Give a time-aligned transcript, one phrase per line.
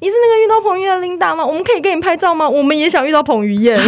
[0.00, 1.44] 你是那个遇到彭于晏的琳达吗？
[1.44, 2.48] 我们可以跟你拍照吗？
[2.48, 3.78] 我们也想遇到彭于晏。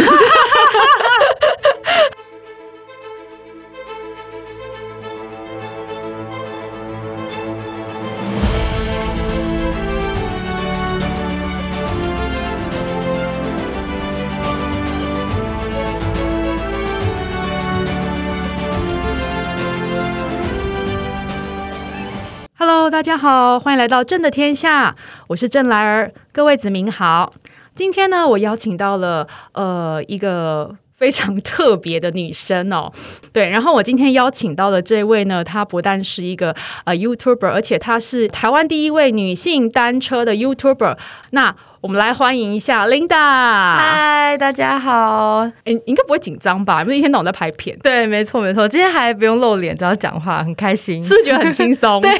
[22.99, 24.93] 大家好，欢迎来到朕的天下，
[25.27, 27.31] 我是郑来儿，各位子民好。
[27.73, 32.91] 今天呢，我邀请到了呃一个非常特别的女生哦，
[33.31, 40.97] 对，然后我今天邀请到的这位呢，她不但是一个呃 YouTuber，而且她是台湾第一位女性单车的 YouTuber。
[41.29, 43.15] 那我们来欢迎一下 Linda。
[43.15, 45.49] 嗨，大家好。
[45.63, 46.81] 哎，应该不会紧张吧？
[46.83, 47.77] 因为一天到晚在拍片。
[47.81, 48.67] 对，没错，没错。
[48.67, 52.01] 今天还不用露脸，只要讲话，很开心，是不是觉得很轻松？
[52.03, 52.11] 对。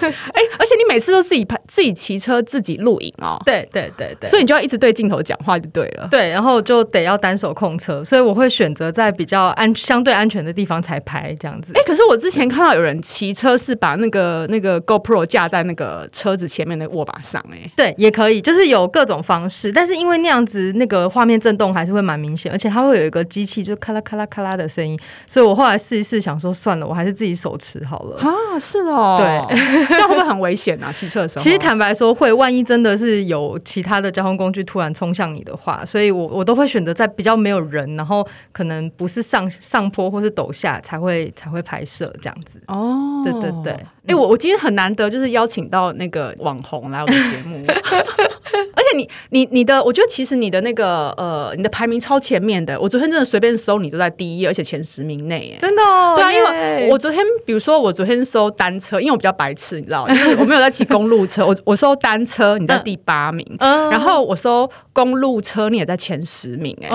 [0.00, 3.40] 哎，而且你每次都自己拍、自己骑车、自己录影哦。
[3.46, 4.28] 对对对对。
[4.28, 6.06] 所以你就要一直对镜头讲话就对了。
[6.10, 11.72] 对，然后就得要单手控车，所以我会选择在比较安、相对安全的地方才拍这样子。
[11.74, 17.70] 哎，可是我之前看到有人骑车是把那个那个 GoPro 架在那个车子前面的握把上，哎。
[17.76, 28.16] 对，也可以，就是有各种方式，但是因为那样子那个画面震动还是会蛮明显，而且它会有一个机器，就咔啦咔啦咔啦的声音，所以我后来试一试，想说算了，我还是自己手持好了。
[28.18, 29.56] 啊，是哦，对，
[29.88, 30.92] 这样会不会很危险啊？
[30.92, 31.42] 骑车的时候？
[31.42, 42.60] 其实坦白说会，万一真的是有其他的交通工具突然冲向你的话，所以我我都会选择在比较没有人，然后可能不是上上坡或是陡下才会才会拍摄这样子。
[42.66, 43.72] 哦，对对对。
[44.08, 52.80] 哎，我我今天很难得，就是邀请到那个网红来我的节目， 而且你你你的，我觉得其实你的那个呃，你的排名超前面的。
[52.80, 56.14] 我昨天真的随便搜，你都在第一，而且前十名内，哎，真的哦。
[56.16, 60.04] 对啊，因为我昨天，比如说我昨天搜单车，因为我比较白痴，你知道，
[60.38, 66.88] 我没有在骑公路车，我我搜单车，你在第八名，然后我搜公路车，你也在前十名，哎，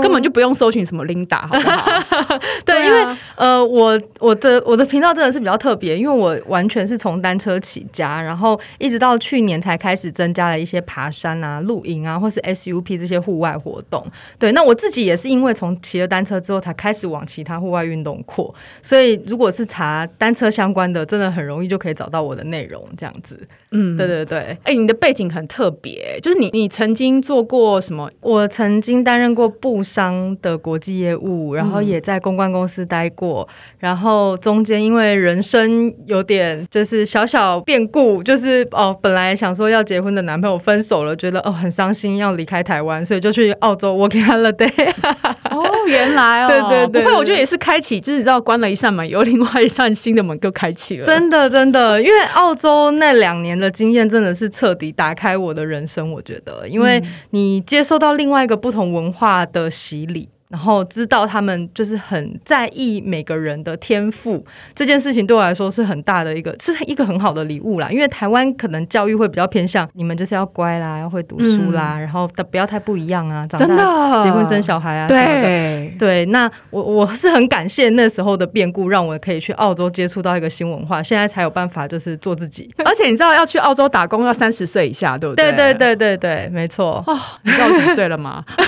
[0.00, 2.38] 根本就不用搜寻什么 Linda，好不好？
[2.64, 6.60] 对，因为呃，我我的我的频道真的是比较特别，因为我完。
[6.60, 14.06] 完全是从单车起家，然后一直到去年才开始增加了一些爬山啊、露营啊，或是 SUP 这些户外活动。
[14.38, 18.54] 对，那我自己也是因为从骑了单车之后，才开始往其他户外运动扩。
[18.82, 22.86] 所以，如果是查单车相关的，真的很容易就可以找到我的内容。
[22.96, 23.38] 这样子，
[23.72, 24.56] 嗯，对对对。
[24.64, 28.10] 哎，你的背景很特别，就是你你曾经做过什么？
[28.20, 36.66] 我曾经担任过布商的国际业务，然后也在公关公司待过，然后中间因为人生有点。
[36.70, 44.70] 就是小小变故，就是哦，本来想说要结婚的男朋友分手了，觉得哦很伤心，要离开台湾，所以就去澳洲 working holiday。
[45.50, 51.06] 哦，原来哦，对对对，不会，我觉得也是开启，就是你知道，关了一扇门，有另外一扇新的门就开启了。
[51.06, 60.28] 真的真的，因为澳洲那两年的经验真的是彻底打开我的人生，我觉得，因为你接受到另外一个不同文化的洗礼。
[60.50, 64.44] 然后知道他们就是很在意每个人的天赋
[64.74, 67.88] 这件事情，对我来说是很大的一个，是一个很好的礼物啦。
[67.88, 76.26] 因为台湾可能教育会比较偏向你们就是要乖啦，要会读书啦，然后的不要太不一样啊，长大结婚生小孩啊，对对。
[76.26, 82.68] 那我我是很感谢那时候的变故，让我可以去澳洲接触到一个新文化，现在才有办法就是做自己。
[82.84, 85.52] 而且你知道要去澳洲打工要三十岁以下，对不对？
[85.52, 87.02] 对对对对对，没错。
[87.06, 88.44] 哦，你知道几岁了吗？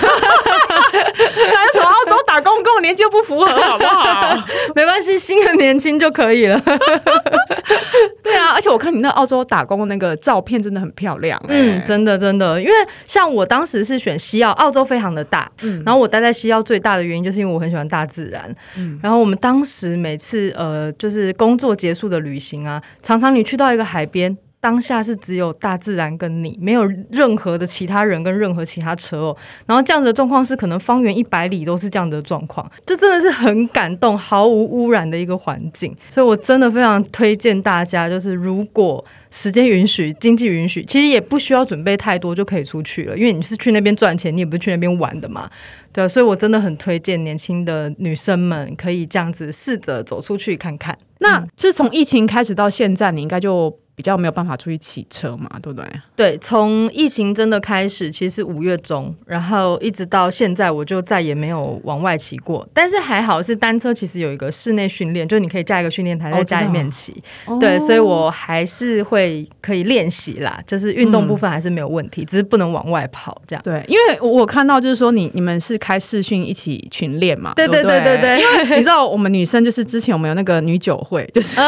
[1.73, 4.35] 从澳洲打工跟我年纪又不符合， 好不好？
[4.75, 6.59] 没关系，新的年轻就可以了。
[8.23, 11.39] 对啊，而且我看你那澳洲打工的那个照片真的很漂亮。
[11.47, 12.73] 嗯，真的真的，因为
[13.05, 15.49] 像我当时是选西澳，澳洲非常的大。
[15.61, 18.53] 嗯，然后我待在西澳最大的原因就是因为我很喜欢大自然。
[18.77, 24.35] 嗯，然后我们当时每次呃，就是工作结束的旅行啊，常常你去到一个海边。
[24.63, 29.37] 当下是只有大自然跟你，没有任何的其他人跟任何其他车哦。
[29.65, 35.93] 然后这样子的状况是，可能方圆一百里都是这样的状况，就真的是很感动，毫无污染的一个环境。
[36.07, 45.49] 所以我真的非常推荐大家，就是如果时间允许、经济允许，其实也不需要准备太多就可以出去了，因为你是去那边赚钱，你也不是去那边玩的嘛。
[45.91, 50.97] 对啊，所以我真的很推荐年轻的女生们可以这样子试着走出去看看。
[51.19, 53.77] 那是从疫情开始到现在，你应该就。
[53.95, 55.87] 比较没有办法出去骑车嘛，对不对？
[56.15, 62.67] 对，从疫情真的开始，其实是五月中，然后一直到现在，我就再也没有往外骑过。
[62.73, 67.13] 但是还好是单车，其实有一个室内训练，就你可以架一个训练台在家里面骑。
[67.59, 73.61] 对，所以我还是会可以练习啦，就是运动部分还是没有问题，只是不能往外跑这样。
[73.63, 77.53] 对，因为我看到就是说你你们是开视讯一起群练嘛？
[77.55, 81.61] 对对对对对，因为你知道我们女生就是之前我们有那个女酒会，就是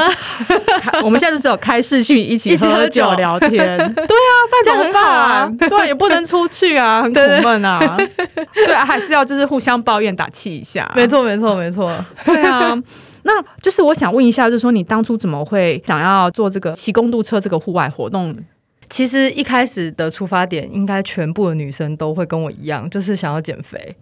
[1.04, 2.15] 我们现在是只有开视讯。
[2.16, 3.50] 去一起喝酒聊天。
[3.96, 5.58] 对啊，不然怎么办？
[5.70, 7.98] 对，也不能出去啊， 很苦闷啊。
[8.54, 10.92] 对啊，还是要就是互相抱怨打气一下。
[10.96, 11.94] 没错，没错，没错。
[12.26, 12.76] 对啊，
[13.24, 18.36] 那就是我想问一下，就是说你当初怎么会想要做这个骑公路车这个户外活动？
[18.88, 23.96] 其实一开始的出发点，应该全部的女生都会跟我一样，就是想要减肥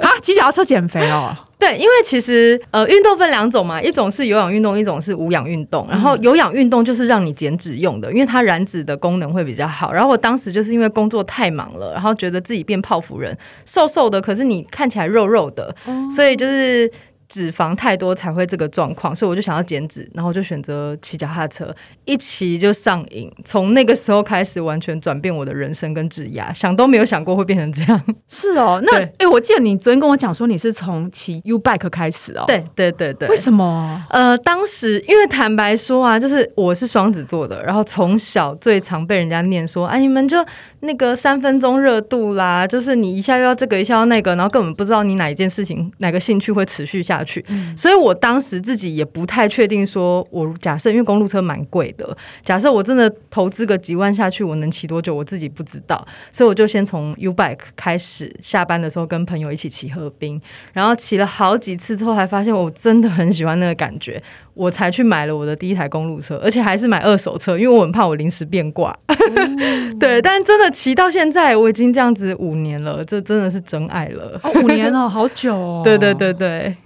[0.00, 1.36] 啊，骑脚踏车减肥哦。
[1.58, 5.86] 对，因为其实呃，运动分两种嘛，一种是有氧运动，一种是无氧运动。
[5.90, 9.90] 然后有氧运动就是让你减脂用的，因为它燃脂的功能会比较好。
[9.90, 15.74] 然后我当时就是因为工作太忙了，然后觉得自己变泡芙人，瘦瘦的，可是你看起来肉肉的，
[16.14, 16.90] 所以就是。
[17.28, 21.74] 脂肪太多才会这个状况，所以我就想要减脂，然后就选择骑脚踏车，
[22.04, 23.30] 一骑就上瘾。
[23.44, 28.00] 从那个时候开始，完全转变我的人生跟职业，想都没有想过会变成这样。
[28.28, 32.44] 是哦， 那哎，我记得你昨天跟我讲说你是从骑 U bike 开始哦。
[32.46, 33.28] 对对对对。
[33.28, 34.04] 为什么？
[34.10, 40.44] 呃，当时因为坦白说啊，就是我是双子座的，然后从小最常被人家念说，哎，你们就
[40.80, 47.15] 那个三分钟热度啦，就是你一下又要这个，一下要那个，然后根本不知道你哪一件事情、哪个兴趣会持续下。
[47.16, 47.44] 下去，
[47.76, 55.14] 所以我当时自己也不太确定，说我假设因为公路车蛮贵的，假设我真的投资个几万下去，我能骑多久？
[55.14, 60.40] 我自己不知道，所以我就先从 U bike 开始，下班的时候跟朋友一起骑河滨，
[60.72, 64.22] 然后骑了好几次之后，才发现我真的很喜欢那个感觉，
[64.54, 68.96] 我才去买了我的第一台公路车，而且还是买二手车，因为我很怕我临时变卦。
[69.98, 74.38] 对，但真的骑到现在，我已经这样子五年了，这真的是真爱了。
[74.42, 75.82] 哦，五年了，好久哦。
[75.84, 76.76] 对对对对。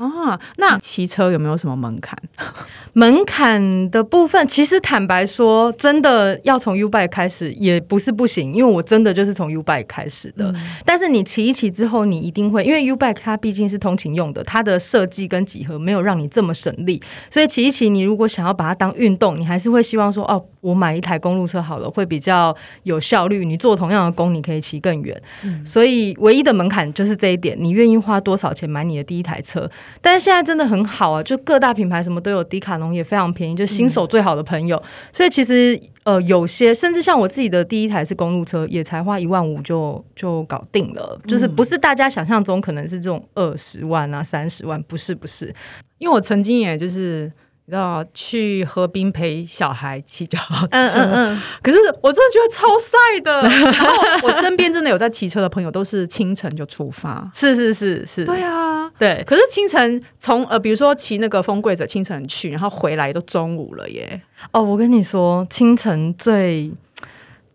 [0.00, 2.18] 啊，那骑车有没有什么门槛？
[2.94, 10.54] 门槛的部分，其实坦白说，真的要从 U bike 开始也不是不行，因为我真的就是从 U bike 开始的。
[10.86, 23.44] 但是你骑一骑之后，你一定会，因为 U bike 它毕竟是通勤用的，它的设计跟几何没有让你这么省力，所以骑一骑，你如果想要把它当运动，你还是会希望说，哦，我买一台公路车好了，会比较有效率。
[23.44, 25.22] 你做同样的工，你可以骑更远。
[25.64, 29.70] 所以唯一的门槛就是这一点，你愿意花多少钱买你的第一台车？
[30.00, 34.80] 但是现在真的很好啊，就各大品牌什么都有，迪卡侬也非常便宜，就新手最好的朋友。
[35.12, 45.54] 所以其实呃，有些甚至像我自己的第一台是公路车，也才花一万五就就搞定了，就是不是大家想象中可能是这种二十万啊、三十万，不是不是。
[45.98, 47.30] 因为我曾经也就是
[47.66, 53.42] 你知道去河滨陪小孩骑脚踏车， 可是我真的觉得超晒的。
[53.70, 58.90] 然后我身边真的有在骑车的朋友，都是清晨就出发，是是是是，对啊。
[58.98, 64.20] 对，可是清晨从呃，比如说骑那个风柜者清晨去，然后回来都中午了耶。
[64.50, 66.72] 哦，我跟你说，清晨最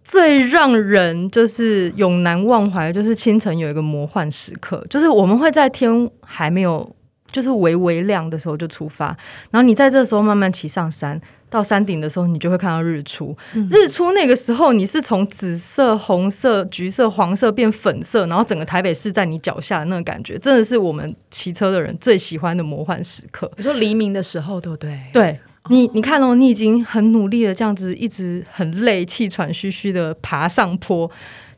[0.02, 6.96] 最让人就是永难忘怀，就是清晨有一个魔幻时刻，就是我们会在天还没有
[7.32, 9.08] 就是微微亮的时候就出发，
[9.52, 11.22] 然后你在这时候慢慢骑上山。
[11.48, 13.34] 到山顶的时候，你就会看到日出。
[13.70, 23.50] 日出那个时候，你是从紫色、红色、橘色、黄色变粉色，然后整个台北市在你脚下，那个感觉真的是我们骑车的人最喜欢的魔幻时刻。
[23.56, 25.00] 你说黎明的时候，对不对？
[25.14, 25.40] 对
[25.70, 31.10] 你，你看哦，你已经很努力的这样子，一直很累、气喘吁吁的爬上坡。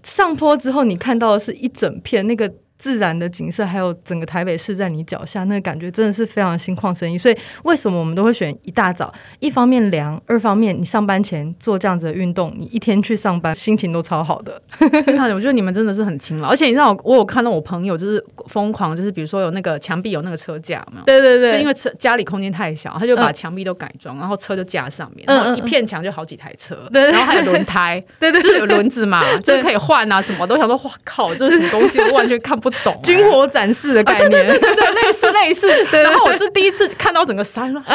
[0.04, 2.54] 上坡之后，你看到的是一整片那个。
[2.80, 7.18] 自然的景色，还有整个台北市在你脚下，那个感觉真的是非常心旷神怡。
[7.18, 9.14] 所以为什么我们都会选一大早？
[9.40, 14.62] 一方面凉，二方面你上班前做这样子的运动，你一天去上班心情都超好的。
[15.08, 21.06] 那我觉得你们真的是很勤劳，而且你知道，我有看到我朋友就是疯狂，就是比如说有那个墙壁有那个车架，没有？
[21.06, 30.46] 对对对，就因为车家里空间太小，他就把墙壁都改装，然后车就架上面，然后一片墙就好几台车，然后还有轮胎， 对对，就是有轮子嘛， 就是可以换啊什么。
[30.46, 32.00] 都想说，哇靠，这是什么东西？
[32.00, 32.67] 我完全看不。
[32.70, 35.68] 不懂军火展示的概念，对对对对对，类似类似。
[36.04, 37.82] 然后我就第一次看到整个山了，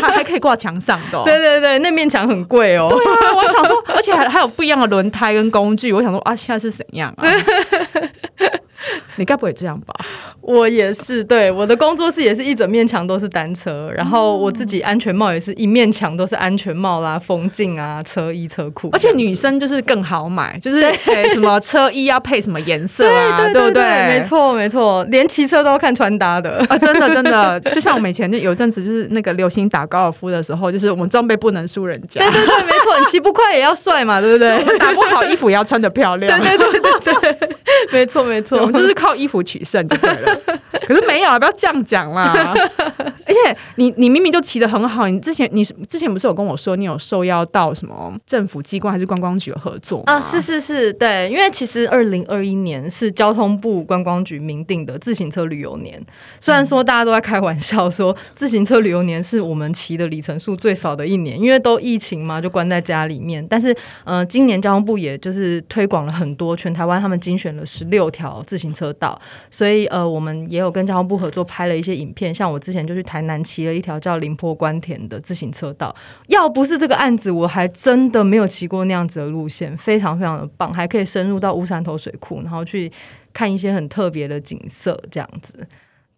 [0.00, 1.22] 还还可以挂墙上的。
[1.24, 2.88] 对对对，那面墙很贵哦。
[2.90, 5.92] 对啊，我想说，而且还还有不一样的轮胎跟工具。
[5.92, 7.24] 我想说啊，现在是怎样啊？
[9.20, 9.94] 你该不会这样吧？
[10.40, 18.88] 我也是，对我的工作室也是一整面墙都是单车，然后我自己安全帽也是一面墙都是安全帽啦、风镜啊、车衣车裤。
[18.92, 20.80] 而且女生就是更好买，就是
[21.34, 23.82] 什么车衣要配什么颜色啊， 对不对？
[24.08, 26.78] 没错没错，连骑车都要看穿搭的啊！
[26.78, 32.20] 真的真的， 就像我们以前就有阵子就是那个流行打高尔夫的时候，就是我们装备不能输人家。
[32.20, 34.64] 对对对，没错，你骑不快也要帅嘛，对不对？
[34.78, 36.40] 打不好衣服也要穿的漂亮。
[36.40, 37.48] 对对对对对，
[37.92, 40.40] 没错没错，我们就是靠衣服取胜就对了。
[40.86, 42.54] 可是没有啊，不要这样讲啦。
[43.30, 50.20] 而且你你明明就骑得很好，你之前你之前不是有跟我说你有受邀到什么政府机关还是观光局的合作啊？
[50.20, 56.04] 是是是，对，因为其实二零二一年是交通部观光局明定的自行车旅游年，
[56.40, 63.46] 虽然说大家都在开玩笑说自行车旅游年是我们骑的里程数最少的一年，因为都疫情嘛，就关在家里面。
[63.48, 69.20] 但是呃，今年交通部也就是推广了很多，全台湾他们精选了十六条自行车道，
[69.50, 75.94] 所以呃，我们也有跟交通部合作拍了一些影片，像我之前就去台南骑了一条叫林坡关田的自行车道，
[76.28, 82.90] 要不是这个案子，我还真的没有骑过那样子的路线，非常非常的棒，还可以深入到乌山头水库，然后去
[83.32, 85.66] 看一些很特别的景色，这样子。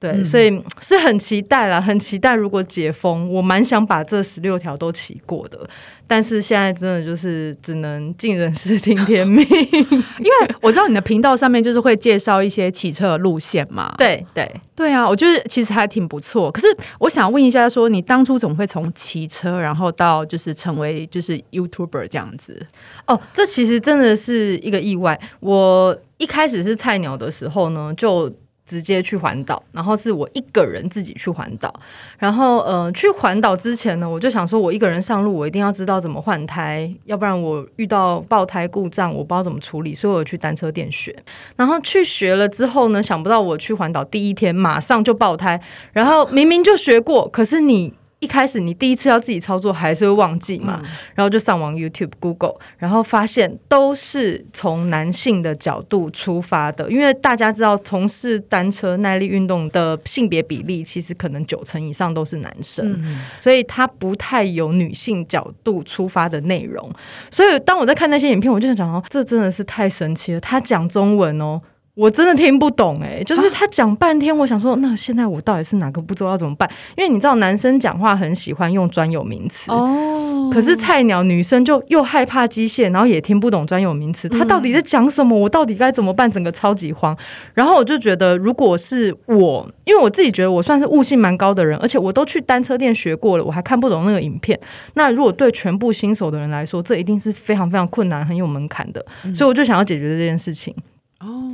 [0.02, 5.60] 对，所以是很期待啦，很期待如果解封，我蛮想把这十六条都骑过的。
[6.08, 13.94] 但是现在真的就是只能尽人事听天命， 因为我知道你的频道上面就是会介绍一些骑车的路线嘛。
[13.96, 16.50] 对对对啊，我觉得其实还挺不错。
[16.50, 16.66] 可是
[16.98, 22.66] 我想问一下，说你当初怎么会从骑车，然后到就是成为就是 YouTuber 这样子？
[23.06, 25.18] 哦，这其实真的是一个意外。
[25.38, 28.30] 我一开始是菜鸟的时候呢，就。
[28.72, 31.70] 直接去环岛，然后是我一个人自己去环岛。
[32.16, 41.14] 然后，呃，去环岛之前呢，我就想说，我一个人上路，我一定要知道怎么换胎，要不然我遇到爆胎故障，我不知道怎么处理，所以我去单车店学。
[41.54, 45.60] 然后去学了之后呢，想不到我去环岛第一天马上就爆胎，
[45.92, 47.92] 然后明明就学过，可是你。
[48.22, 50.80] 一开始你第一次要自己操作还是会忘记嘛，
[51.16, 63.04] 然后就上网 YouTube、Google，然后发现都是从男性的角度出发的，因为大家知道从事单车耐力运动的性别比例其实可能九成以上都是男生，
[63.40, 66.88] 所以他不太有女性角度出发的内容。
[67.28, 71.60] 所以当我在看那些影片，我就想讲哦，这真的是太神奇了，他讲中文哦。
[71.94, 76.66] 我真的听不懂哎，就是他讲半天，我想说，那现在我到底是哪个步骤要怎么办？
[76.96, 85.38] 因为你知道，男生讲话很喜欢用专有名词哦，可是菜鸟女生就又害怕机械，然后也听不懂专有名词，他到底在讲什么？
[85.38, 86.32] 我到底该怎么办？
[86.32, 87.14] 整个超级慌。
[87.52, 94.58] 然后我就觉得，如果是我，因为我自己觉得我算是悟性蛮高的人，而且我都去单车店学过了，我还看不懂那个影片。
[94.94, 99.04] 那如果对全部新手的人来说，这一定是非常非常困难、很有门槛的。
[99.34, 100.74] 所以我就想要解决这件事情。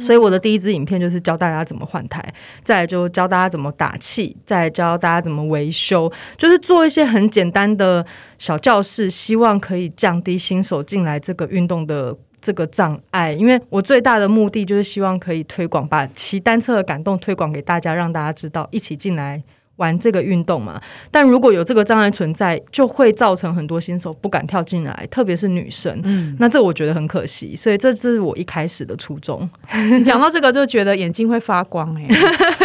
[0.01, 2.25] 所以我的第一支影片就是教大家怎么换台，
[2.63, 8.05] 再就教大家怎么打气，再教大家怎么维修，就是做一些很简单的
[8.39, 13.33] 小教室，希望可以降低新手进来这个运动的这个障碍。
[13.33, 19.43] 因为我最大的目的就是希望可以推广，把骑单车的感动推广给大家，让大家知道一起进来。
[19.79, 20.81] 玩这个运动嘛，
[21.11, 26.01] 但如果有这个障碍存在，就会造成很多新手不敢跳进来，特别是女生。
[26.05, 29.49] 嗯，那这我觉得很可惜，所以这是我一开始的初衷。
[30.05, 32.07] 讲到这个，就觉得眼睛会发光哎，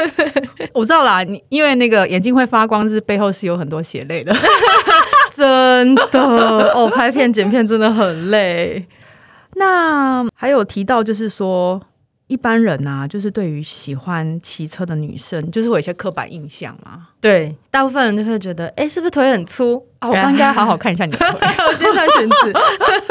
[0.74, 4.36] 我知道啦，你因为那个眼睛会发光，是背后是有很多血泪的，
[5.32, 6.20] 真的
[6.74, 8.86] 哦，拍片剪片真的很累。
[9.55, 11.82] 那还有提到就是说。
[12.27, 17.10] 一般人啊，就是对于喜欢骑车的女生，就是会有一些刻板印象嘛。
[17.24, 19.82] 对，大部分人就会觉得，哎，是不是腿很粗？
[20.01, 21.27] 我应该好好看一下你的腿，
[21.65, 22.53] 我今天穿裙子。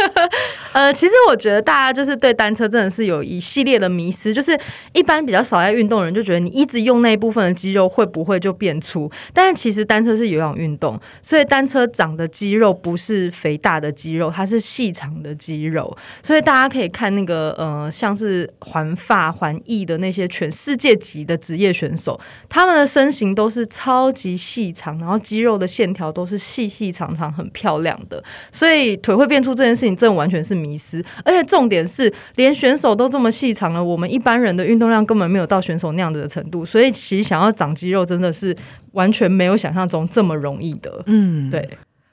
[0.75, 4.59] 呃，其实我觉得大家就是对单车真的是有一系列的迷思，就是
[4.93, 9.11] 一般比较少在运动的人就觉得你一直用那一部分的肌肉会不会就变粗？
[9.33, 15.97] 但是其实单车是有氧运动，所以单车长的肌肉不是肥大的肌肉，它是细长的肌肉。
[16.23, 26.91] 所以大家可以看那个呃，像是环发环翼的那些全世界级的职业选手，他们的身形都是超级细长，然后肌肉的线条都是细细。
[26.93, 31.03] 长长很漂亮的，所以腿会变粗这件事情，真的完全是迷失。
[31.25, 36.65] 而且重点是，连选手都这么细长了，我们一般人的运动量根本没有到选手那样子的程度。
[36.67, 38.55] 所以其实想要长肌肉，真的是
[38.93, 41.03] 完全没有想象中这么容易的。
[41.07, 41.67] 嗯，对。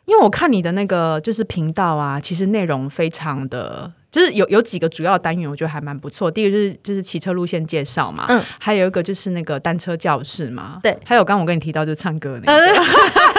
[0.05, 6.29] 因为我看你的那个就是频道啊，其实内容非常的，就是有有几个主要单元，我觉得还蛮不错。
[6.31, 13.38] 第一个就是就是骑车路线介绍嘛，嗯，还有一个就是那个单车教室嘛，对，还有刚我跟你提到就是唱歌那个。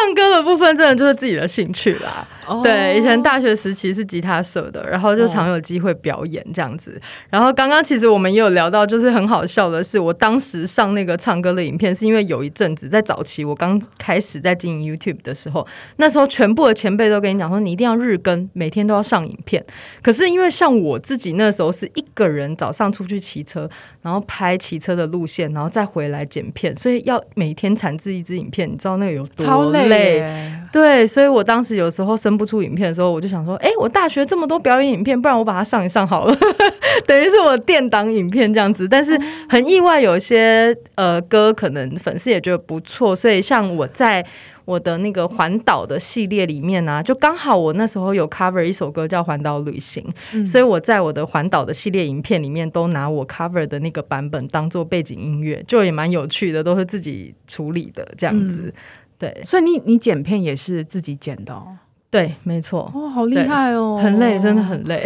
[0.00, 2.26] 唱歌的部分真的就是自己的兴趣啦。
[2.64, 7.00] 对，以前大学时期是吉他社的，然后就常有机会表演这样子。
[7.28, 15.64] 然后刚刚其实我们也有聊到，就是很好笑的是，我当时上那个唱歌的影片，是因为有一阵子在早期我刚开始在经营 YouTube 的时候，
[15.96, 19.64] 那时候全部的前辈都跟你讲说，你一定要日更，每天都要上影片。
[20.02, 23.70] 可是因为像我自己那时候是一个人早上出去骑车，
[24.02, 30.52] 然后拍骑车的路线，然后再回来剪片，所以要每天产制一支影片，你知道那个有多累累。
[30.72, 36.36] 对，所以我当时有时候生不出影片的时候，我就想说，哎，我大学这么多表演影片，不然我把它上一上好了，
[37.06, 38.88] 等于是我垫档影片这样子。
[38.88, 44.24] 但是很意外，有些呃歌可能粉丝也觉得不错，所以像我在
[44.64, 50.04] 我的那个环岛的系列里面呢，就刚好我那时候有 cover 一首歌叫《环岛旅行》，
[50.46, 58.72] 所以我在我的环岛的系列影片里面都拿我 cover 的那个版本当做背景音乐，就也蛮有趣的，都是自己处理的这样子。
[59.20, 61.76] 对，所以你你剪片也是自己剪的，哦？
[62.10, 65.04] 对，没错，哦，好厉害哦，很累，真的很累，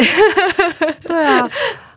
[1.04, 1.50] 对啊。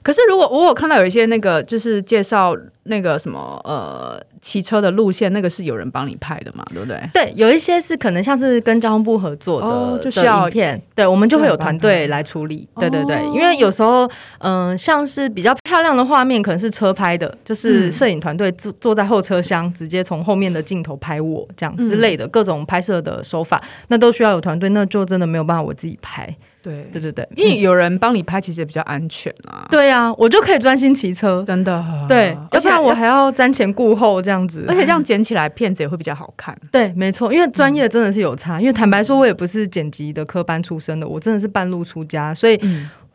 [0.07, 6.97] 可是如果我有看到有一些那个就是介绍那个什么呃骑车的路线，那个是有人帮你拍的嘛，对不对？
[7.13, 12.65] 对，有一些是可能像是跟交通部合作的，就需要片，对我们就会有团队来处理。
[12.79, 26.33] 对对对，因为有时候嗯，像是比较漂亮的画面，可能是车拍的，就是摄影团队坐坐在后车厢，直接从后面的镜头拍我这样之类的各种拍摄的手法，那都需要有团队，那就真的没有办法我自己拍。
[26.67, 29.65] 对对对对，因为有人帮你拍，其实也比较安全啊。
[29.69, 31.83] 对啊，我就可以专心骑车，真的。
[32.07, 36.57] 对，要不然我还要瞻前顾后这样子，而且这样剪起来片子也会比较好看。
[36.71, 38.59] 对，没错，因为专业真的是有差。
[38.59, 42.59] 因为坦白说，我也不是剪辑的科班出身的，我真的是半路出家，所以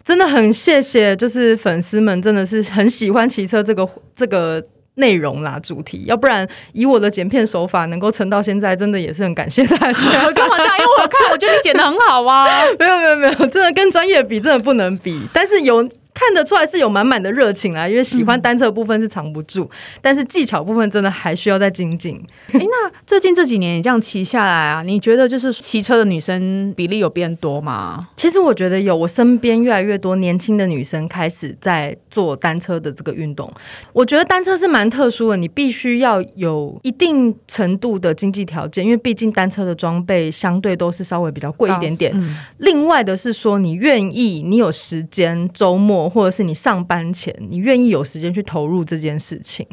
[0.03, 4.65] 真的很谢谢，就是粉丝们真的是很喜欢骑车这个这个。
[4.95, 9.93] 内容啦，主题，要不然以我的剪片手法能够撑到现在，真的也是很感谢大家。
[10.33, 10.79] 干嘛这样？
[10.79, 12.47] 因为我看，我觉得你剪的很好啊。
[12.79, 15.29] 没有没有没有，真的跟专业比，真的不能比。
[15.33, 15.89] 但是有。
[16.15, 19.69] 看得出来是有满满的热情啊，因为喜欢单车部分是藏不住，
[20.01, 22.23] 但是技巧部分真的还需要再精进。
[22.53, 28.09] 哎，那最近这几年你这样骑下来啊，你觉得就是骑车的女生比例有变多吗？
[28.17, 33.51] 其实我觉得有，我身边越来越多年轻的女生开始在做单车的这个运动。
[33.93, 42.13] 我觉得单车是蛮特殊的，你必须要有一定程度的经济条件，因为毕竟单车的装备相对都是稍微比较贵一点点。
[42.59, 46.13] 另外的是说，你愿意，你有时间，周末。
[46.13, 49.67] 或者是你上班前，你愿意有时间去投入这件事情，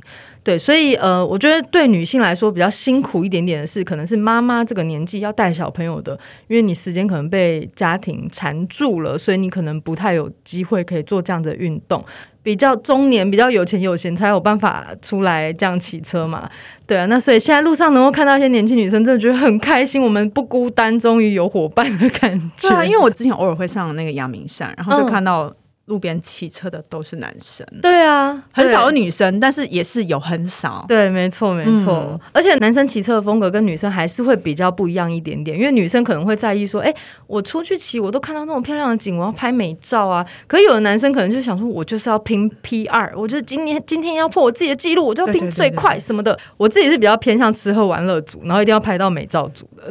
[0.44, 6.18] 对，所以呃，我觉得对女性来说比较辛苦一点点的是，可能是妈妈这个年纪要带小朋友的，
[6.48, 12.04] 因为你时间可能被家庭缠住了，所以你可能不太有机会可以做这样的运动。
[12.42, 16.50] 比较中年、比较有钱有闲才有办法出来这样骑车嘛，
[16.88, 22.70] 对啊，那所以现在路上能够看到一些年轻女生，真的觉得很开心，我们不孤单，终于有伙伴的感觉。
[22.70, 25.54] 对啊，因为我之前偶尔会上那个阳明山，然后就看到。
[25.90, 30.86] 路边骑车的都是男生，对啊，很少有女生，但是也是有很少。
[30.88, 32.18] 对，没错，没错。
[32.32, 36.94] 而且男生骑车的风格跟女生还是会比较不一样一点点，因为女生可能会在意说，哎，
[37.26, 40.24] 我出去骑，我都看到那种漂亮的景，我要拍美照啊。
[40.46, 46.38] 可有的男生可能就想说，我就是要拼 P 二，我就是今天今天要破我自己的记录，我就要拼最快什么的。
[46.58, 49.90] 我自己是比较偏向吃喝玩乐组，然后一定要拍到美照组的。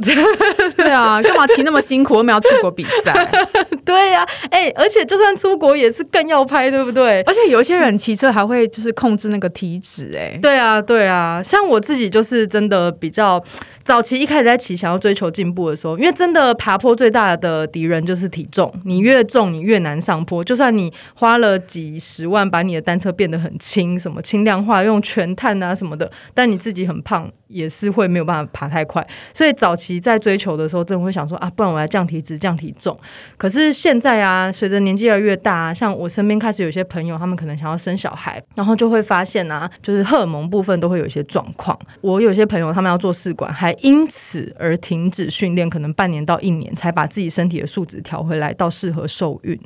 [0.76, 2.14] 对啊，干嘛骑那么辛苦？
[2.14, 3.28] 我们要出国比赛。
[3.84, 7.22] 对呀，哎，而且就算出国也是更要拍，对不对？
[7.22, 13.42] 而且有些人骑车还会就是控制那个体脂，哎，对啊，对啊，像我自己就是真的比较。
[13.84, 20.44] 早期一开始在骑，想要追求进步的时候，因为真的爬坡最大的敌人就是体重，你越重你越难上坡。
[20.44, 29.06] 就算你花了几十万把你的单车变得很轻，什么轻量化，用全碳啊什么的，但你自己很胖，也是会没有办法爬太快。
[29.34, 32.96] 所以早期在追求的时候，真的会想说啊，不然我来降体脂、降体重。
[33.36, 41.78] 可是现在啊，随着年纪越来越大，像我身边开始有些朋友，他们可能想要生小孩，然后就会发现啊，就是荷尔蒙部分都会有一些状况。
[42.00, 49.58] 我有些朋友他们要做试管，还因此而停止训练，可能半年到一年才把自己身体的素质调回来到适合受孕。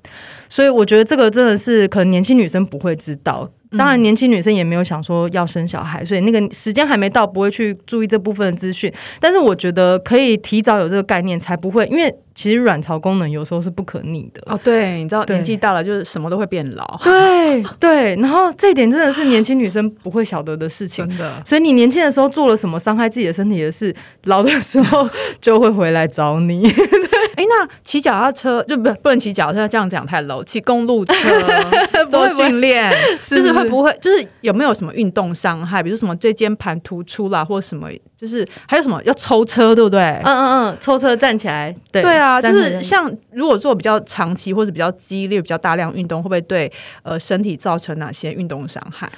[0.48, 3.50] 所以我觉得这个真的是可能年轻女生不会知道。
[3.76, 8.92] 当然，年轻女生也没有想说要生小孩，所以那个时间还没到，不会去注意这部分的资讯。
[9.18, 14.58] 但是我觉得可以提早有这个概念，才不会因为其实卵巢功能有时候是不可逆的哦。
[14.62, 17.00] 对，你知道年纪大了就是什么都会变老。
[17.02, 21.06] 对对，然后这一点真的是年轻女生不会晓得的事情。
[21.08, 25.08] 真的，所以你年轻的时候做了什么伤害自己的身体的事，老的时候
[25.40, 26.66] 就会回来找你。
[27.36, 30.44] 哎，那骑脚踏车就不不能骑脚踏车，这样讲太 low。
[30.44, 31.14] 骑公路车
[32.10, 35.82] 做训练，就是会不会就是有没有什么运动伤害？
[35.82, 37.88] 比如什么椎间盘突出啦，或什么，
[38.22, 40.00] 就是还有什么要抽车，对不对？
[40.00, 46.70] 嗯嗯嗯，抽车站起来，对对啊，就是像如果做比较长期或者比较激烈、比较大量运动，会不会对
[47.02, 49.10] 呃身体造成哪些运动伤害？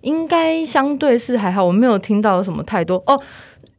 [0.00, 3.20] 应该相对是还好，我没有听到什么太多哦。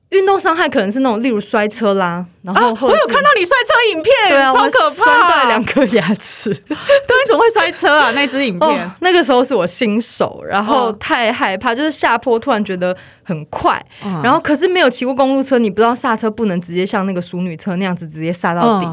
[0.09, 6.51] 运动伤害可能是那种，例如摔车啦，然后我有看到你摔车影片，对啊，超可怕，摔断两颗牙齿。
[6.51, 8.11] 对，你怎么会摔车啊？
[8.15, 13.79] 那支影片，那个时候是我新手，然后太害怕，就是下坡突然觉得很快，
[14.23, 18.87] 然后可是没有骑过公路车，你不知道刹车不能直接像那个淑女车那样子直接刹到底。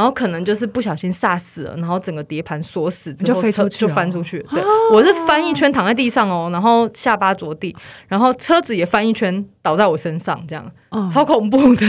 [0.00, 4.38] 然后可能就是不小心刹死了，然后整个碟盘锁死，就飞出去，就翻出去。
[4.50, 7.76] 对，我是翻一圈躺在地上哦，然后下巴着地，
[8.08, 10.64] 然后车子也翻一圈倒在我身上，这样。
[11.12, 11.86] 超恐怖的，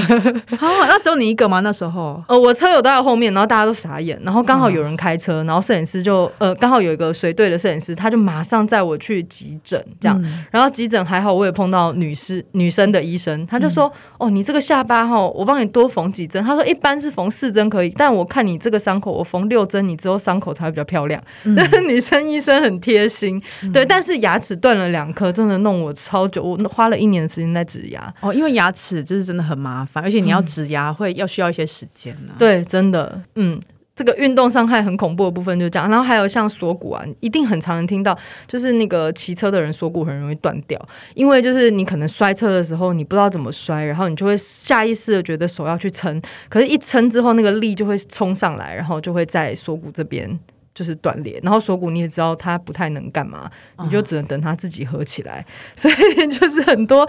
[0.58, 1.60] 好， 那只有你一个吗？
[1.62, 21.20] 那时候，呃，我车友都在后面，然后大家都傻眼，然后刚好有人开车，然后摄影师就，呃，刚好有一个随队的摄影师，他就马上载我去急诊，这样，然后急诊还好，我也碰到女士女生的医生，他就说，哦，你这个下巴哈，我帮你多缝几针，他说一般是缝四针可以，但我看你这个伤口，我缝六针，你之后伤口才会比较漂亮。
[21.58, 23.42] 但是 女生医生很贴心，
[23.74, 28.14] 对，但是牙齿断了两颗，真的弄我超久，我花了一年的时间在植牙。
[28.22, 28.90] 哦，因为牙齿。
[28.97, 32.34] 是，就是真的很麻烦，而且你要植牙会要需要一些时间呢。
[32.38, 33.60] 对，真的，嗯，
[33.95, 35.89] 这个运动伤害很恐怖的部分就这样。
[35.89, 40.80] 然后还有像锁骨啊，一定很常人听到，就是那个骑车的人锁骨很容易断掉，
[41.13, 50.39] 因为就是你可能摔车的时候你不知道怎么摔，然后你就会下意识的觉得手要去撑，可是一撑之后那个力就会冲上来，然后就会在锁骨这边。
[50.74, 53.50] 就是断裂，然后锁骨你也知道它不太能干嘛，
[53.84, 55.46] 你就只能等它自己合起来。
[55.76, 55.96] 所以
[56.32, 57.08] 就是很多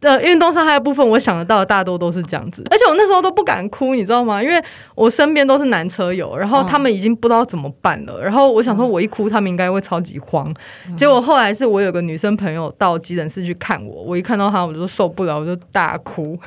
[0.00, 2.62] 的运动伤害的部分，我想得到的大多都是这样子。
[2.70, 4.42] 而且我那时候都不敢哭，你知道吗？
[4.42, 4.62] 因为
[4.94, 8.22] 我身边都是男车友，然后他们已经不知道怎么办了。
[8.22, 10.52] 然后我想说，我一哭，他们应该会超级慌。
[10.96, 16.38] 结果后来是我有个女生朋友到急诊室去看我，我一看到她，我就受不了，我就大哭，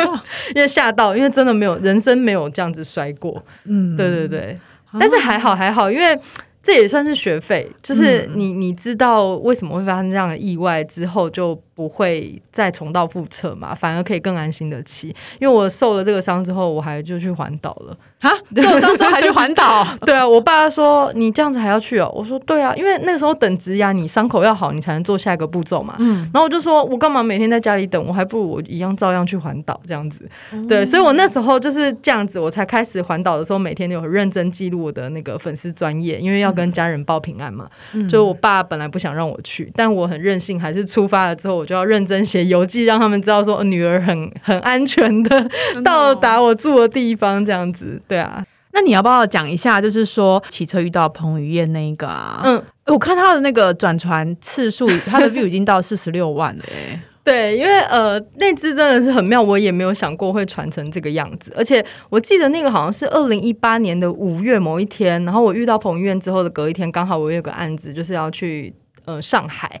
[0.54, 3.42] 因为吓到，因为真的没有人生没有这样子摔过。
[3.64, 4.58] 嗯，对对对。
[4.98, 6.18] 但是还好还好，因为
[6.62, 11.60] 这也算是学费，就是你你知道为什么会发生这样的意外之后就。
[11.74, 13.74] 不会再重蹈覆辙嘛？
[13.74, 15.08] 反而可以更安心的骑。
[15.40, 18.30] 因为我受了这个伤之后，我还就去环岛了啊！
[18.56, 19.84] 受伤之后还去环岛？
[20.06, 22.10] 对啊，我爸说你这样子还要去哦。
[22.14, 25.96] 我说对啊，因为那个时候等植牙，你伤口要好，你才能做下一个步骤嘛。
[25.98, 26.18] 嗯。
[26.32, 28.06] 然后我就说，我干嘛每天在家里等？
[28.06, 30.28] 我还不如我一样照样去环岛这样子。
[30.68, 37.68] 对，所以我那时候就是这样子，我才开始环岛的时候，每天都有认真记录我的那个粉丝专业，因为要跟家人报平安嘛。
[37.92, 38.08] 嗯。
[38.08, 41.63] 就我爸本来不想让我去，但我很任性，还是出发了之后。
[41.64, 45.48] 我就要认真写游记，让他们知道说女儿很很安全的
[45.82, 47.98] 到达我住的地方，这样子。
[48.06, 52.42] 对啊，那你要不要讲一下，就是说骑车遇到彭于晏那一个啊？
[52.44, 56.62] 嗯，我看他的那个转传次数，他的 view 已经到四十六万了。
[56.70, 61.50] 哎， 对，因为呃，那只真的是很妙，我也没有想过会传成这个样子。
[61.56, 68.74] 而且我记得那个好像是二零一八年的五月某一天，然后我遇到彭于晏之后的隔一天，刚好我有个案子，就是要去
[69.06, 69.80] 呃上海。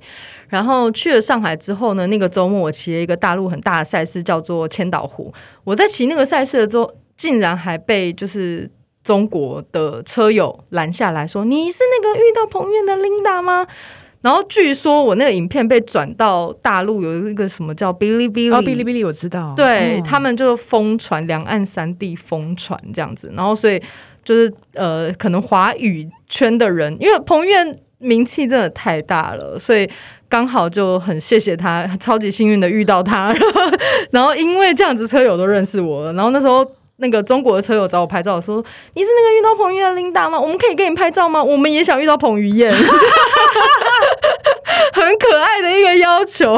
[0.54, 5.34] 然后去了上海之后呢，那个周末我骑了一个大陆很大的赛事，叫做千岛湖。
[5.64, 8.70] 我在骑那个赛事的时候，竟然还被就是
[9.02, 13.66] 中国的车友拦下来说：“你是那个遇到彭于晏的 Linda 吗？”
[14.22, 23.28] 然后据说我那个影片被转到大陆，有一个什么叫哔哩哔哩，哦，哔哩哔哩我知道，对他们就疯传，两岸三地疯传这样子。
[23.34, 23.82] 然后所以
[24.22, 29.90] 就是呃，可能华语圈的人，因为彭于晏名气真的太大了，所以。
[30.34, 33.32] 刚好就很谢谢他，超级幸运的遇到他，
[34.10, 36.12] 然后因为这样子车友都认识我了。
[36.14, 38.56] 然后那时候那个中国的车友找我拍照，说
[38.94, 40.36] 你是那个遇到彭于晏的琳达吗？
[40.36, 41.40] 我们可以给你拍照吗？
[41.40, 42.74] 我们也想遇到彭于晏，
[44.92, 46.52] 很可爱的一个要求。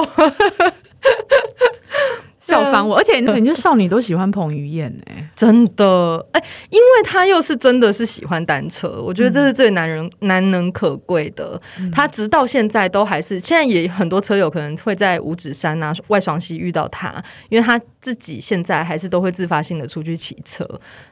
[2.47, 11.61] 笑翻我，而且感觉少女都喜欢彭于晏哎，真的哎，因为他又是真的是喜欢单车，我觉得这是最难人难能可贵的。
[11.93, 20.65] 他直到现在都还是，现在也很多车友可能会在五指山啊、外双溪遇到他，因为他自己现在还是都会自发性的出去骑车。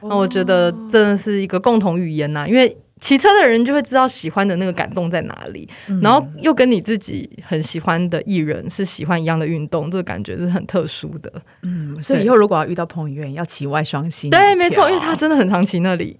[0.03, 2.75] 那我觉得真的是一个共同语言呐，因为。
[3.01, 5.69] 骑车的人就会知道喜欢的那个感动在哪里，
[6.01, 11.31] 然后又跟你自己很喜欢的艺人是喜欢一样的运动，这个感觉是很特殊的。
[11.63, 16.17] 嗯，所以以后如果要遇到彭于晏，要骑外双星，对，没错，因为他真的很常骑那里。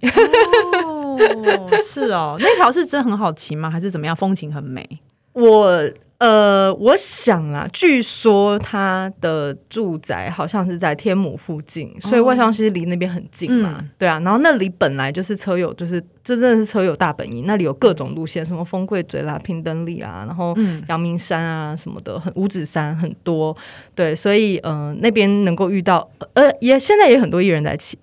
[0.84, 1.18] 哦，
[1.82, 3.70] 是哦，那条是真很好骑吗？
[3.70, 4.14] 还是怎么样？
[4.14, 4.86] 风景很美。
[5.32, 5.90] 我。
[6.18, 13.84] 呃，我想啊，据说他的住宅好像是在天母附近，所以外双溪离那边很近嘛。
[13.98, 20.56] 对啊，然后那里本来就是车友，就是这真正是车友大本营，那里有各种路线，什么丰贵嘴啦、平等里啊，然后
[20.88, 23.54] 阳明山啊什么的，很五指山很多。
[23.94, 27.98] 对，所以呃，那边能够遇到，呃，也现在也很多艺人在骑。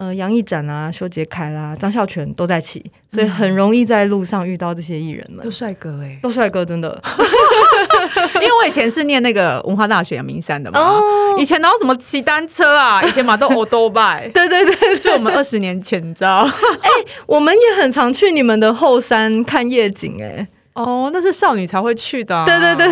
[0.00, 2.82] 呃，杨毅展啊，修杰楷啦，张孝全都在骑，
[3.12, 5.44] 所以很容易在路上遇到这些艺人们。
[5.44, 6.88] 都帅哥哎，都帅哥，真的。
[8.36, 13.02] 因为我以前是念那个文化大学阳明山的嘛，哦以前哪有什么骑单车啊？
[13.02, 16.48] 以前嘛都 d o bike，对对对，就我们二十年前，你知道？
[17.26, 22.44] 我们也很常去你们的后山看夜景、哎，哦，那是少女才会去的、啊。
[22.44, 22.88] 对对对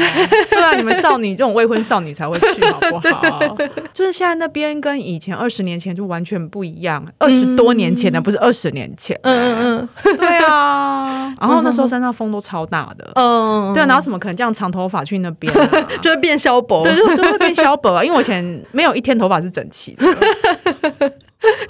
[0.51, 3.57] 对啊，你们少女这种未婚少女才会去，好不好？
[3.93, 11.33] 就是现在那边跟以前二十年前就完全不一样，二十多年前的不是二十年前、嗯嗯嗯对啊。
[11.41, 15.89] 然后那时候山上风都超大的，嗯，对啊，然后什么可能这样长头发去那边、 啊？
[16.03, 20.05] 就会变消薄，对，就就会变消薄啊，因为我以前没有一天头发是整齐的。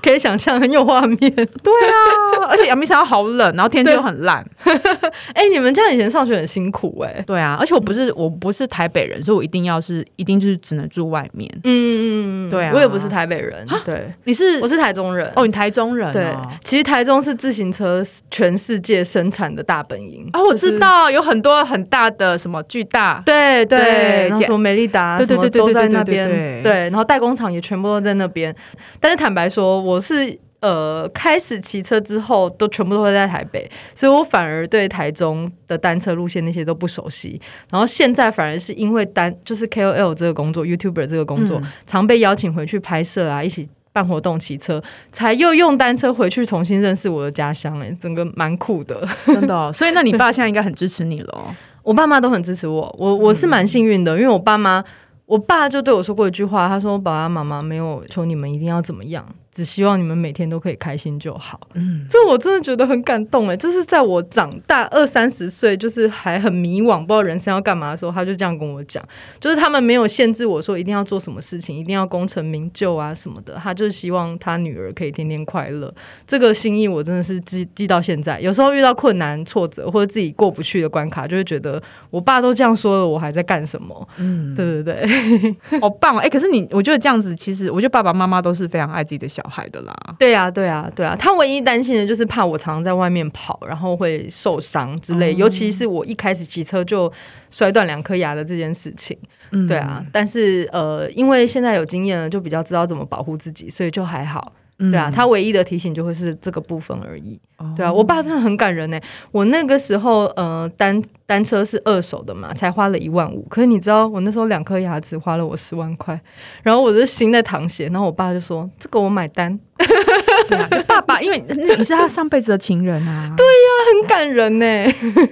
[0.02, 1.16] 可以想象很有画面。
[1.16, 4.44] 对啊，而且阳明山好冷，然后天气又很烂。
[5.34, 11.50] 哎、你们这样以前上学很辛苦哎、对啊，而且我不是我不是台北人，所以我一定要是一定就是只能住外面。
[11.64, 15.30] 嗯嗯嗯，对啊我也不是台北人，对，你是我是台中人。
[15.36, 28.54] 哦，你台中人对哦。，其实台中是自行车全世界生产的大本营啊，我就是知道有很多很大的什么巨大，对对，对什么美利达，对对对对都在对对那边，对对然后代工厂也全部都在那边。
[29.00, 37.40] 但是坦白说，我是呃开始骑车之后，都全部都会在台北，所以我反而对台中的单车路线那些都不熟悉。
[37.70, 43.68] 然后现在反而是因为单就是 KOL 这个工作，YouTuber 这个工作，嗯常被邀请回去拍摄啊，一起。
[43.90, 49.08] 办活动、骑车，才又用单车回去重新认识我的家乡，哎，整个蛮酷的。
[49.24, 49.72] 真的哦。
[49.72, 51.50] 所以那你爸现在应该很支持你了哦。
[51.82, 54.84] 我爸妈都很支持我，我我是蛮幸运的，因为我爸妈，
[55.24, 59.26] 我爸就对我说过一句话，他说：“爸爸妈妈没有求你们一定要怎么样，
[59.58, 69.02] 只希望你们每天都可以开心就好。”嗯，这我真的觉得很感动哎，就是在我长大二三十岁，就是还很迷惘，不知道人生要干嘛的时候，他就这样跟我讲，
[69.40, 75.92] 就是他们没有限制我说一定要做什么事情，一定要功成名就啊什么的，他就是希望他女儿可以天天快乐。
[76.26, 78.40] 这个心意我真的是记记到现在。
[78.40, 84.08] 有时候遇到困难、挫折或者自己过不去的关卡，就会觉得我爸都这样说了，我还在干什么？
[84.18, 86.18] 嗯，对对对，好棒哦！
[86.18, 89.94] 哎、可是你，我觉得这样子，其实我觉得爸爸妈妈都是非常爱自己的小孩的啦。
[90.18, 95.34] 对呀、对啊、对啊、他唯一担心的就是怕我常常在外面跑，然后会受伤之类。
[95.34, 97.12] 尤其是我一开始骑车就
[97.50, 99.16] 摔断两颗牙的这件事情。
[99.50, 104.52] 嗯对啊，但是呃，因为现在有经验了，就比较知道怎么保护自己，所以就还好。
[104.78, 107.38] 嗯对啊，他唯一的提醒就会是这个部分而已。
[107.56, 109.00] 哦对啊，我爸真的很感人呢。
[109.32, 113.42] 我那个时候呃单单车是二手的嘛，才花了一万五。
[113.50, 116.20] 可是你知道，我那时候两颗牙齿花了我十万块，
[116.62, 119.58] 然后我的心在淌血，然后我爸就说：“这个我买单。
[120.48, 124.66] 对啊，爸爸，因为你你是他上辈子的情人啊。”对呀很感人呢。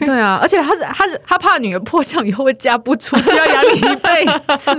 [0.00, 4.24] 对啊，而且他是他是他怕女儿破相以后会嫁不出去，要养你一辈
[4.56, 4.72] 子，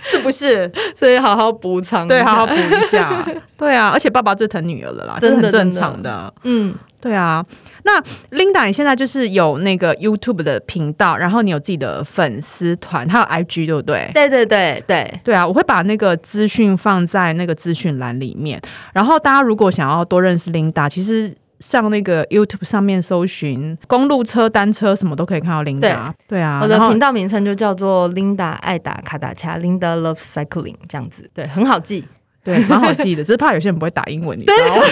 [0.02, 0.70] 是不是？
[0.94, 2.06] 所以好好补偿。
[2.06, 3.24] 对，好好补一下。
[3.56, 6.32] 对啊，而且爸爸最疼女儿了啦，真的这是很正常的。
[6.44, 7.44] 嗯，对啊，
[7.84, 14.10] 那 Linda，你现在就是有那个 YouTube 的频道，然后你有自己的粉丝团，还有 IG，对不对？
[14.14, 18.60] 对对对对，对啊，我会把那个资讯放在那个资讯栏里面。
[18.92, 26.10] 然后大家如果想要多认识 Linda，其实上那个 YouTube 上面搜寻公路车、单车什么都可以看到 Linda。
[26.26, 32.04] 对啊，我的频道名称就叫做 Linda 爱打卡打恰，Linda Love Cycling 这样子，对，很好记。
[32.44, 34.82] 对，蛮好记的，只是怕有些人不会打英文，你知道吗？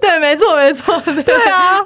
[0.00, 0.98] 对，没错没错。
[1.22, 1.78] 对啊。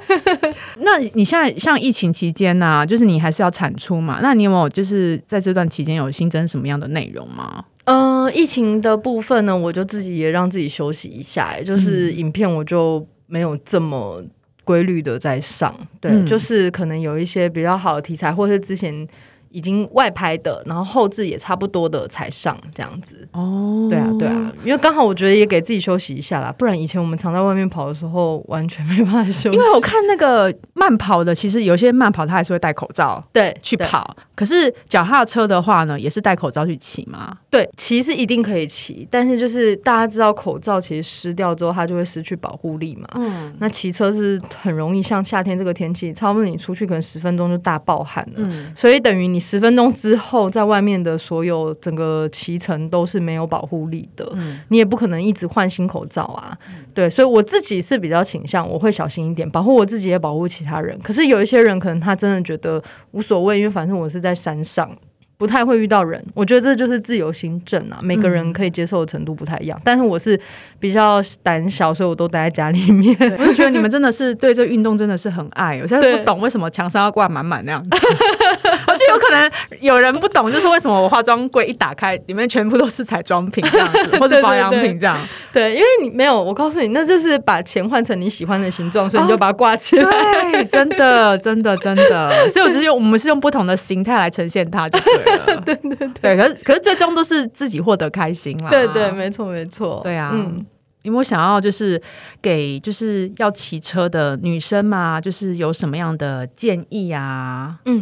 [0.77, 4.19] 那你现在像疫情期间呢、就是你还是要产出嘛？
[4.21, 7.65] 那你有没有就是在这段期间有新增什么样的内容吗？
[7.85, 14.23] 嗯、疫情的部分呢，我就自己也让自己休息一下、欸就是影片我就没有这么
[14.63, 19.05] 规律的在上，对，嗯就是可能有一些比较好的题材，或是之前
[19.53, 23.25] 已经外拍的，然后后置也差不多的才上这样子。
[23.31, 29.57] 哦对啊，对啊，因为刚好我觉得也给自己休息一下啦，不然以前我们常在外面跑的时候，完全没办法休息。
[29.57, 37.37] 因为我看那个慢跑的，其实有些慢跑他还是会戴口罩对对去跑，可是脚踏车的话呢，也是戴口罩去骑嘛。
[37.49, 43.07] 对，骑是一定可以骑，但是就是大家知道口罩其实湿掉之后，它就会失去保护力嘛。
[43.15, 48.33] 嗯那骑车是很容易，像夏天这个天气，差不多你出去可能十分钟就大爆汗了。
[48.37, 56.57] 嗯，所以等于你十分钟之后，在外面的所有整个骑程都是没有保护力的，嗯你也不可能一直换新口罩啊。
[56.93, 60.97] 对，所以我自己是比较倾向，我会小心一点，保护我自己也保护其他人。
[61.03, 64.89] 可是有一些人可能他真的觉得无所谓，因为反正我是在山上。
[65.35, 69.77] 不太会遇到人，我觉得这就是自由行政啊，每个人可以接受的程度不太一样。
[69.83, 70.39] 但是我是
[70.79, 73.13] 比较胆小，所以我都待在家里面。
[73.37, 77.89] 我就觉得你们真的是对这运动真的是很爱，我现在不懂为什么墙上要挂满满那样子。
[79.11, 85.17] 有可能有人不懂，就是为什么我化妆柜一打开，里面全部都是彩妆品这样子， 或者保养品这样。
[85.51, 90.51] 对，因为你没有，我告诉你，那就是把钱换成你喜欢的形状，所以你就把它挂起来。
[90.51, 92.49] 对，真的，真的，真的。
[92.49, 95.61] 所以我就是用我们是用不同的形态来呈现它就对了。
[95.65, 98.69] 对对对，对，可是可是最终都是自己获得开心啦。
[98.69, 100.01] 对对，没错没错。
[100.03, 100.65] 对啊，嗯。
[101.03, 102.01] 有没有想要就是
[102.41, 107.75] 给就是要骑车的女生嘛，就是有什么样的建议啊？
[107.83, 108.01] 嗯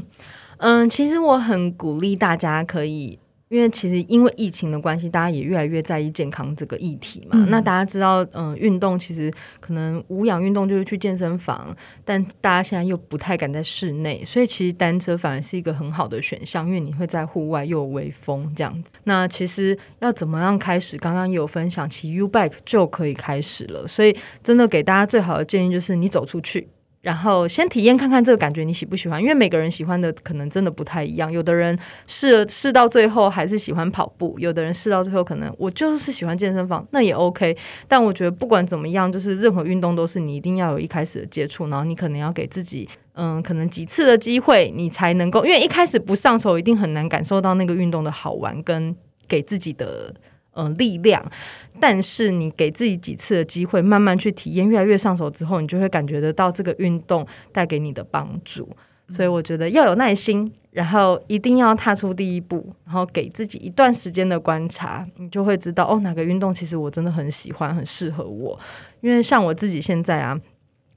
[0.62, 3.20] 嗯，其实我很鼓励大家可以。
[3.50, 7.38] 因为其实因为疫情的关系，大家也越来越在意健康这个议题嘛。
[7.50, 18.92] 那大家知道，嗯，运动其实可能无氧运动就是去健身房，但大家现在又不太敢在室内，所以其实单车反而是一个很好的选项，因为你会在户外又有微风这样子。
[19.04, 20.98] 那其实要怎么样开始？
[20.98, 23.86] 刚刚也有分享，骑 U bike 就可以开始了。
[23.86, 26.70] 所以真的给大家最好的建议就是你走出去。
[27.02, 31.32] 然后先体验看看这个感觉你喜不喜欢，因为每个人喜欢的可能真的不太一样。
[31.32, 37.58] 有的人试试到最后还是喜欢跑步，有的人试到最后可能我就是喜欢健身房，那也 OK。
[37.88, 48.96] 但我觉得不管怎么样，就是任何运动都是你一定要有一开始的接触，然后你可能要给自己嗯可能几次的机会，你才能够，因为一开始不上手一定很难感受到那个运动的好玩跟
[49.28, 50.14] 给自己的。
[50.54, 51.24] 嗯，力量，
[51.80, 58.68] 但是你给自己几次的机会，慢慢去体验，越来越上手之后，你就会感觉得到这个运动带给你的帮助。
[59.08, 68.58] 所以我觉得要有耐心，然后一定要踏出第一步，然后给自己一段时间的观察，你就会知道哦，哪个运动其实我真的很喜欢，很适合我。
[69.02, 70.40] 因为像我自己现在啊，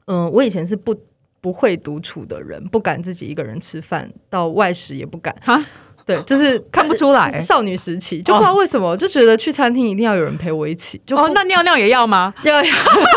[0.06, 0.96] 嗯，我以前是不
[1.40, 5.64] 不会独处的人，不敢自己一个人吃饭，到外食也不敢哈。
[6.06, 11.00] 对，就是 看不出来少女时期，就不知道为什么就觉得去餐厅一定要有人陪我一起。
[11.06, 12.34] 就哦，那尿尿也要吗？
[12.42, 12.62] 要 要，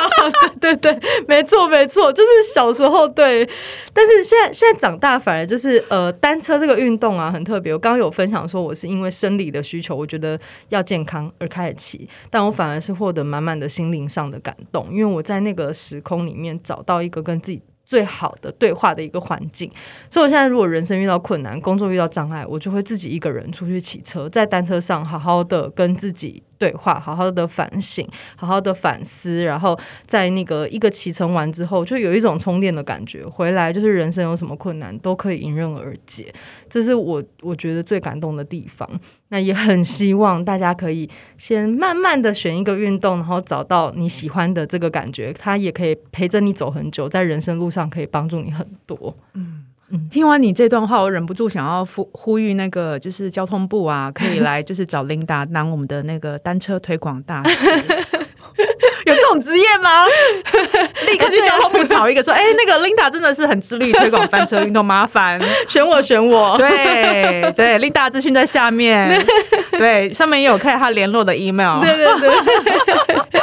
[0.61, 0.97] 对对，
[1.27, 3.47] 没错没错，就是小时候对。
[3.93, 7.73] 但是现在现在长大，反而就是呃，单车这个运动啊，很特别。
[7.73, 17.61] 我刚刚有分享说，我是因为生理的需求，我觉得要健康而开始骑，但我反而是获得满满的心灵上的感动，因为我在那个时空里面找到一个跟自己。
[17.87, 19.71] 最好的对话的一个环境，
[20.11, 26.43] 所以我现在如果人生遇到困难，工作遇到障碍，我就会自己一个人出去骑车，在单车上好好的跟自己。
[26.57, 33.25] 对话，好好的反省，好好的反思，然后在那个一个骑乘完之后，就有一种充电的感觉。
[33.25, 36.33] 回来就是人生有什么困难都可以迎刃而解，
[36.69, 38.89] 这是我我觉得最感动的地方。
[39.29, 49.15] 那也很希望大家可以先慢慢的选一个运动，然后找到你喜欢的这个感觉，它也可以陪着你走很久，在人生路上可以帮助你很多。
[49.33, 49.65] 嗯。
[50.11, 57.69] 听完你这段话，我忍不住想要呼呼吁那个就是交通部啊， 可以来就是找琳达当我们的那个单车推广大使，
[59.05, 60.05] 有这种职业吗？
[61.07, 65.39] 立刻去交通部找一个说，哎，那个琳达真的是很致力推广单车运动，麻烦。
[65.69, 69.25] 选我选我，对对，琳达资讯在下面，
[69.71, 73.41] 对，上面也有看他联络的 email，对对对。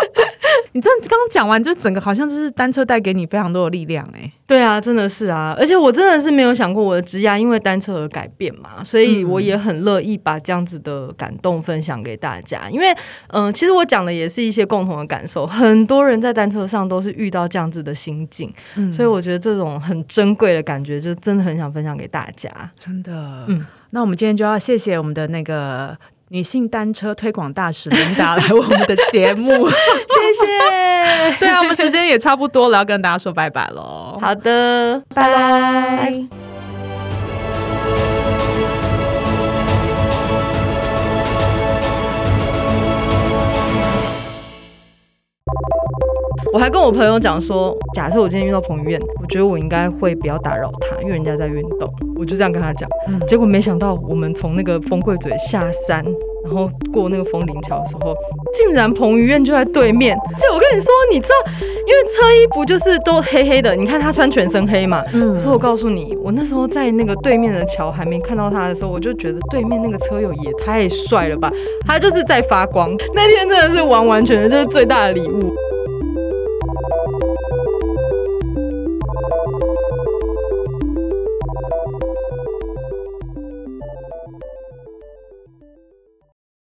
[0.74, 4.28] 你这刚讲完，就整个好像就是单车带给你非常多的力量哎。
[4.44, 12.68] 对啊，真的是啊，而且我真的是没有想过我的职业因为单车而改变嘛，所以我也很乐意把这样子的感动分享给大家。
[12.68, 12.92] 因为
[13.28, 18.52] 嗯，其实我讲的也是一些共同的感受，很多人在单车上都是遇到这样子的心境，
[18.92, 22.50] 所以我觉得这种很珍贵的感觉，就真的很想分享给大家。
[22.76, 25.96] 真的，嗯，那我们今天就要谢谢我们的那个。
[26.28, 31.38] 女性单车推广大使琳达来我们的节目， 谢谢。
[31.38, 34.18] 对啊，我们时间也差不多了，要跟大家说拜拜喽。
[34.20, 36.43] 好的，拜拜。
[46.54, 51.92] 我还跟我朋友讲说，假设我今天遇到彭于晏，我觉得我应该会不要打扰他，因为人家在运动。
[52.14, 52.88] 我就这样跟他讲，
[53.26, 56.04] 结果没想到我们从那个风柜嘴下山，
[56.44, 58.14] 然后过那个风铃桥的时候，
[58.56, 60.16] 竟然彭于晏就在对面。
[60.38, 63.74] 就我跟你说，你知道，因为车衣不就是都黑黑的？
[63.74, 65.02] 你看他穿全身黑嘛。
[65.12, 65.32] 嗯。
[65.32, 71.50] 可是我告诉你，我那时候在那个对面的桥还没看到他的时候，我就觉得对面那个车友也太帅了吧！
[71.84, 72.94] 他就是在发光。
[73.12, 75.52] 那天真的是完完全全就是最大的礼物。